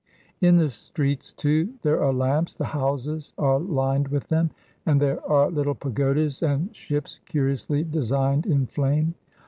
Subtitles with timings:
[0.41, 4.49] In the streets, too, there are lamps the houses are lined with them
[4.83, 9.13] and there are little pagodas and ships curiously designed in flame.